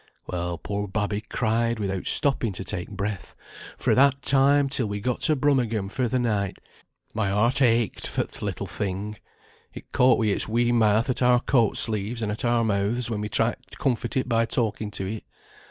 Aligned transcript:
Well, 0.25 0.57
poor 0.57 0.87
babby 0.87 1.21
cried 1.29 1.77
without 1.77 2.07
stopping 2.07 2.53
to 2.53 2.63
take 2.63 2.89
breath, 2.89 3.35
fra' 3.77 3.93
that 3.93 4.23
time 4.23 4.67
till 4.67 4.87
we 4.87 4.99
got 4.99 5.21
to 5.21 5.35
Brummagem 5.35 5.89
for 5.89 6.07
the 6.07 6.17
night. 6.17 6.57
My 7.13 7.29
heart 7.29 7.61
ached 7.61 8.07
for 8.07 8.23
th' 8.23 8.41
little 8.41 8.65
thing. 8.65 9.17
It 9.75 9.91
caught 9.91 10.17
wi' 10.17 10.29
its 10.33 10.47
wee 10.47 10.71
mouth 10.71 11.11
at 11.11 11.21
our 11.21 11.39
coat 11.39 11.77
sleeves 11.77 12.23
and 12.23 12.31
at 12.31 12.43
our 12.43 12.63
mouths, 12.63 13.11
when 13.11 13.21
we 13.21 13.29
tried 13.29 13.57
t' 13.69 13.77
comfort 13.77 14.17
it 14.17 14.27
by 14.27 14.47
talking 14.47 14.89
to 14.89 15.05
it. 15.05 15.23